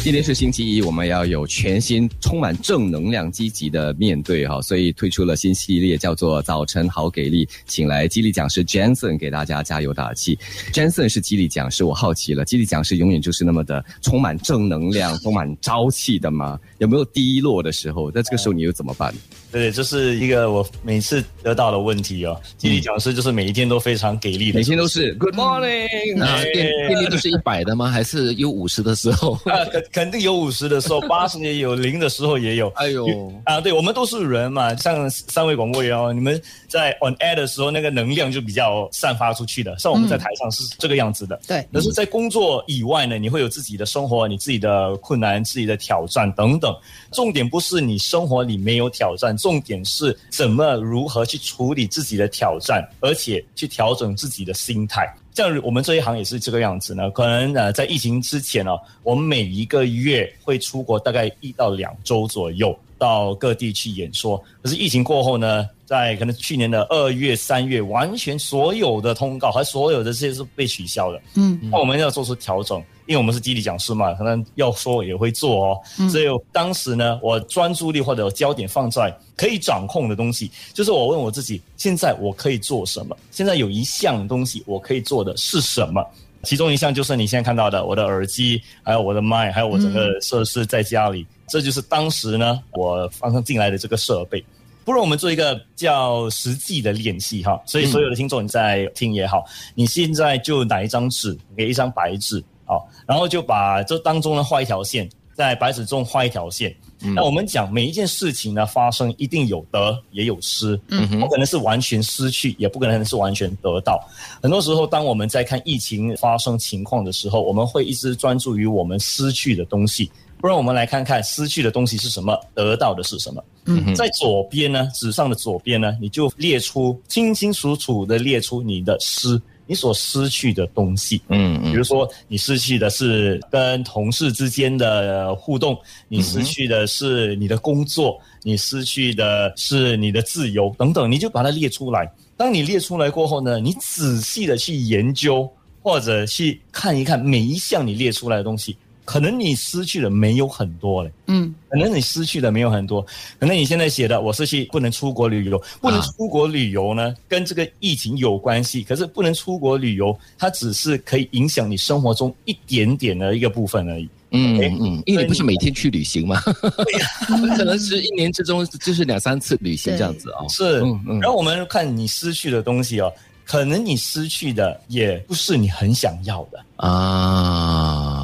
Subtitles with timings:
[0.00, 10.38] 今天是星期一，我们要有全新、充满正能量、积极的面对哈，所以推出了新系列，叫做“早晨好给力”，请来激励讲师 Jensen 给大家加油打气。
[10.72, 16.58] Jensen 是激励讲师，我好奇了，激励讲师永远就是那么的充满正能量、充满朝气的吗？
[16.78, 18.10] 有没有低落的时候？
[18.10, 19.12] 在这个时候你又怎么办？
[19.52, 22.40] 对，这是一个我每次得到的问题哦。
[22.56, 26.22] 激励讲师就是每一天都非常给力的，每天都是 Good morning。
[26.22, 27.90] 啊，电电力都是一百的吗？
[27.90, 29.32] 还是有五十的时候？
[29.44, 29.58] 啊，
[29.92, 32.68] 肯肯定有五十的时候， 八十也有，零的时候也有。
[32.76, 33.06] 哎呦，
[33.44, 34.74] 啊，对，我们都是人嘛。
[34.76, 39.78] 像三位广播员哦，你们在 on air 的时候，那个能量就比较散发出去的。
[39.78, 41.38] 像我们在台上是这个样子的。
[41.46, 41.66] 对。
[41.72, 46.74] 但是，在工作以外呢，你会有自己的生活，你自己的困难、自己的挑战等等。
[47.12, 50.16] 重点不是你生活里没有挑战，重点是。
[50.30, 55.12] 怎么如何去处理自己的挑战，而且去调整自己的心态？
[55.38, 57.08] 像我们这一行也是这个样子呢。
[57.12, 58.72] 可能呃，在疫情之前呢，
[59.04, 64.36] 我们每一个月会出国大概一到两周左右，到各地去演说。
[64.60, 71.18] 可是疫情过后呢，在可能去年的二月、三月，完全所有的通告和所有的这些是被取消的。
[71.36, 72.82] 嗯，那我们要做出调整。
[73.06, 75.80] 因为我们是地理讲师嘛，可能要说也会做哦。
[76.10, 83.16] 所以当时呢，我专注力或者焦点放在可以掌控的东西，就是我问我自己：现在我可以做什么？
[83.30, 86.06] 现在有一项东西我可以做的是什么？
[86.42, 91.26] 其中一项就是你现在看到的，我的耳机，还有我的麦，还有我整个设施在家里。
[91.48, 94.44] 这就是当时呢我放上进来的这个设备。
[94.88, 97.60] 不如我们做一个较实际的练习哈。
[97.66, 99.44] 所以所有的听众你在听也好，
[99.74, 102.42] 你现在就拿一张纸，给一张白纸。
[102.64, 106.74] 好，然后就把这当中呢画一条线，在白纸中画一条线。
[107.00, 114.00] 那我们讲每一件事情呢发生，一定有得也有失，嗯，不可能是完全失去，也不可能是完全得到。
[114.42, 120.10] 很多时候，当我们在看疫情发生情况的时候，我们会一直专注于我们失去的东西。
[120.40, 123.42] 不然，我们来看看失去的东西是什么，得到的是什么。
[123.66, 129.40] 嗯，在左边呢，纸上的左边呢，你就列出清清楚楚的列出你的失。
[129.68, 142.10] 你所失去的东西，嗯嗯，比如说你失去的是跟同事之间的互动，你失去的是你的工作，你失去的是你的自由等等，你就把它列出来。
[142.36, 145.46] 当你列出来过后呢，你仔细的去研究
[145.82, 148.74] 或者去看一看每一项你列出来的东西。
[149.08, 153.00] 可能你失去的没有很多嘞，嗯，可能你失去的没有很多，
[153.40, 158.82] 可能你现在写的我是去不能出国旅游，不能出国旅游呢，跟这个疫情有关系。
[158.82, 164.06] 可是不能出国旅游，它只是可以影响你生活中一点点的一个部分而已。
[164.32, 166.42] 嗯嗯，因为你不是每天去旅行吗？
[166.44, 167.06] 对呀，
[167.56, 170.44] 可能是一年之中就是两三次旅行这样子啊。
[170.52, 170.80] 是，
[171.18, 173.10] 然后我们看你失去的东西哦。
[173.50, 177.77] 可能你失去的也不是你很想要的啊。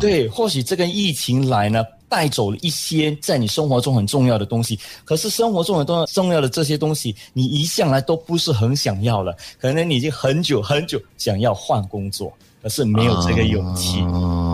[0.04, 4.78] 对，或许这个疫情来呢，带走了一些在你生活中很重要的东西。
[5.04, 9.34] 可是生活中很多重要的这些东西，你一向来都不是很想要了。
[9.58, 12.30] 可能你已经很久很久想要换工作。
[12.62, 14.00] 可是没有这个勇气，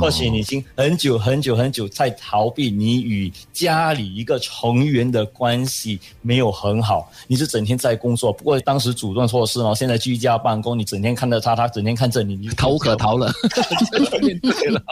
[0.01, 13.31] 或许你已经很久很久很久在逃避你与家里一个成员的关系没有很好，你是整天在工作，不过当时主动措施哦，现在居家办公，你整天看着他，他整天看着你，你逃无可逃了，
[14.41, 14.83] 对了，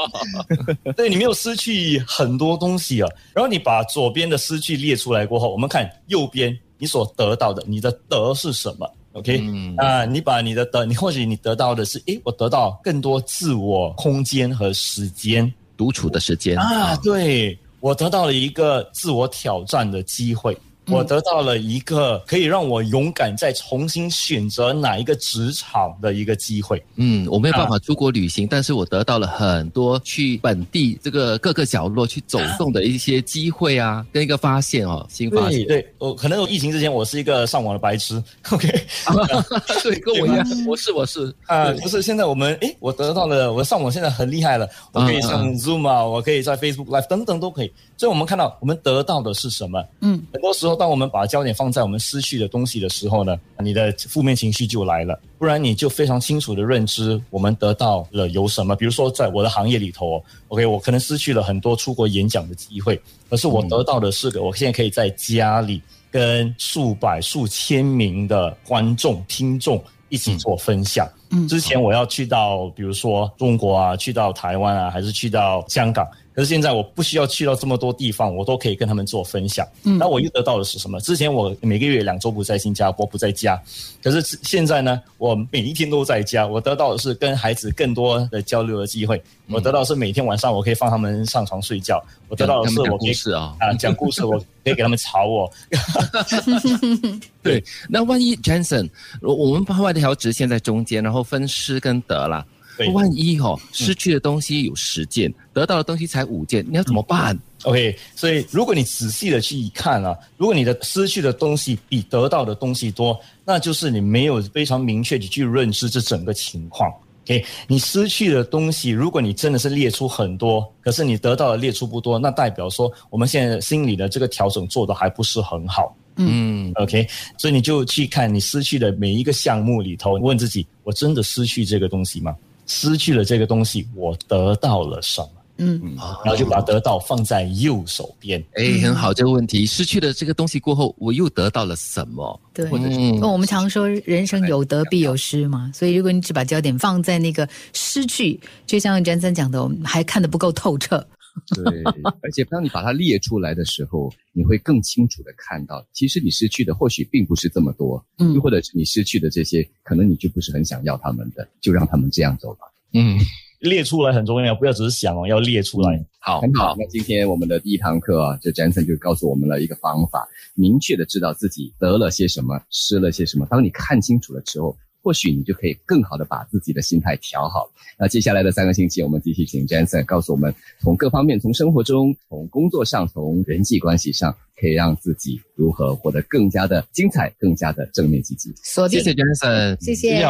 [0.94, 9.42] 对你没有失去很多东西啊，然后你把左边的失去列出来过后，我们看右边你所得到的，你的得是什么？OK，
[9.76, 20.56] 啊，你把你的得，你或许你得到的是，诶，我得到更多自我空间和时间独处的时间啊，对我得到了一个自我挑战的机会。
[20.90, 26.82] 我得到了一个可以让我勇敢再重新选择哪一个职场的一个机会。
[26.96, 35.66] 嗯，我没有办法出国旅行，但是我得到了很多去本地这个各个角落去走动的一些机会啊，跟一个发现哦，新发现。
[35.66, 38.22] 对，我可能疫情之前我是一个上网的白痴。
[38.50, 38.68] OK，
[39.82, 42.00] 对，跟我一样，我是我是啊，不是。
[42.00, 47.72] 现在我们诶，我得到了，我上网现在很厉害了，我可以上 Zoom 啊，我可以在 Facebook Live 等等都可以。
[47.98, 49.84] 所以我们看到我们得到的是什么？
[50.00, 50.77] 嗯，很多时候。
[50.78, 55.20] 当我们把焦点放在我们失去的东西的时候呢，你的负面情绪就来了。
[55.36, 58.74] 不然你就非常清楚的认知我们得到了有什么。
[58.74, 71.08] 比如说，在我的行业里头，OK，我可能失去了很多出国演讲的机会，可是我得到的是个，我现在可以在家里跟数百、数千名的观众、听众一起做分享。
[71.30, 76.06] 嗯，之前我要去到，比如说中国啊，去到台湾啊，还是去到香港。
[76.38, 79.66] 可是现在我不需要去到这么多地方，我都可以跟他们做分享。
[79.82, 81.00] 那我又得到的是什么？
[81.00, 83.60] 之前我每个月两周不在新加坡，不在家，
[84.00, 86.46] 可是现在呢，我每一天都在家。
[86.46, 89.20] 我得到的是跟孩子更多的交流的机会。
[89.48, 92.00] 我得到是每天晚上我可以放他们上床睡觉。
[92.28, 95.52] 我得到的是我可以啊啊讲故事，我可以给他们吵我。
[97.42, 98.88] 对，那万一 Jensen，
[99.22, 102.46] 我们画一条直线在中间，然后分失跟得了。
[102.92, 116.92] 万一哦，失去的东西有十件，得到的东西才五件，你要怎么办？OK，所以如果你仔细的去看啊，如果你的失去的东西比得到的东西多，那就是你没有非常明确的去认识这整个情况。
[117.24, 125.94] OK，你失去的东西，如果你真的是列出很多，可是你得到的列出不多，那代表说我们现在心里的这个调整做的还不是很好。
[126.20, 132.34] 嗯，OK，所以你就去看你失去的每一个项目里头，问自己：我真的失去这个东西吗？
[132.68, 135.30] 失去了这个东西，我得到了什么？
[135.60, 138.40] 嗯，然后就把得到放在右手边。
[138.54, 142.40] 哎，很好，这个问题，失去了这个东西过后，我又得到了什么？
[142.54, 148.38] 对，嗯，我们常说人生有得必有失嘛，所以如果你只把焦点放在那个失去，
[148.68, 151.04] 就像詹森讲的，我们还看得不够透彻。
[151.54, 151.82] 对，
[152.22, 162.60] 而且当你把它列出来的时候，你会更清楚的看到，其实你失去的或许并不是这么多，嗯，又或者是你失去的这些，可能你就不是很想要他们的，就让他们这样走吧。
[162.92, 163.18] 嗯，
[163.60, 166.04] 列出来很重要，不要只是想哦，要列出来。
[166.18, 166.74] 好，很好。
[166.78, 173.46] 那今天我们的第一堂课啊，这 Jensen 就告诉我们了一个方法，明确的知道自己得了些什么，失了些什么。
[173.46, 174.76] 当你看清楚了之后。
[175.08, 177.66] 或许你就可以更好的把自己的心态调好。
[177.98, 188.52] 那接下来的三个星期，我们继续请 Jensen 告诉我们，从各方面，从生活中，从工作上，从人际关系上，可以让自己如何活得更加的精彩，更加的正面积极。
[188.62, 190.22] 谢谢 Jensen，谢谢。